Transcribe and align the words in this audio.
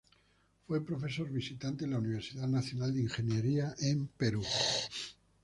Fue 0.65 0.83
profesor 0.83 1.29
visitante 1.29 1.85
en 1.85 1.91
la 1.91 1.99
Universidad 1.99 2.47
Nacional 2.47 2.91
de 2.91 3.01
Ingeniería 3.01 3.75
en 3.81 4.07
Perú. 4.07 4.41